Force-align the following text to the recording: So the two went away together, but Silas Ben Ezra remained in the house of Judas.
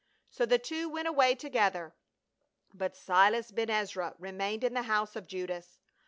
So 0.31 0.47
the 0.47 0.57
two 0.57 0.89
went 0.89 1.07
away 1.07 1.35
together, 1.35 1.93
but 2.73 2.97
Silas 2.97 3.51
Ben 3.51 3.69
Ezra 3.69 4.15
remained 4.17 4.63
in 4.63 4.73
the 4.73 4.81
house 4.89 5.15
of 5.15 5.27
Judas. 5.27 5.77